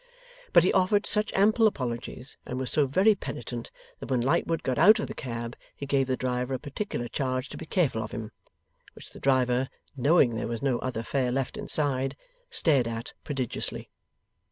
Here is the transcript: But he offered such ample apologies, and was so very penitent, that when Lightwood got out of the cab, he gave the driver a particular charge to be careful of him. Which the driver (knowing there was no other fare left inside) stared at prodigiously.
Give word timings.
But 0.51 0.63
he 0.63 0.73
offered 0.73 1.05
such 1.05 1.31
ample 1.33 1.67
apologies, 1.67 2.35
and 2.43 2.57
was 2.57 2.71
so 2.71 2.87
very 2.87 3.13
penitent, 3.13 3.69
that 3.99 4.09
when 4.09 4.19
Lightwood 4.19 4.63
got 4.63 4.79
out 4.79 4.99
of 4.99 5.05
the 5.05 5.13
cab, 5.13 5.55
he 5.75 5.85
gave 5.85 6.07
the 6.07 6.17
driver 6.17 6.55
a 6.55 6.59
particular 6.59 7.07
charge 7.07 7.49
to 7.49 7.57
be 7.57 7.67
careful 7.67 8.01
of 8.01 8.09
him. 8.11 8.31
Which 8.93 9.13
the 9.13 9.19
driver 9.19 9.69
(knowing 9.95 10.33
there 10.33 10.47
was 10.47 10.63
no 10.63 10.79
other 10.79 11.03
fare 11.03 11.31
left 11.31 11.55
inside) 11.55 12.17
stared 12.49 12.87
at 12.87 13.13
prodigiously. 13.23 13.91